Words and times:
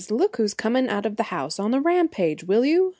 Look 0.09 0.37
who's 0.37 0.55
coming 0.55 0.89
out 0.89 1.05
of 1.05 1.17
the 1.17 1.21
house 1.29 1.59
on 1.59 1.69
the 1.69 1.79
rampage, 1.79 2.43
will 2.43 2.65
you!" 2.65 2.89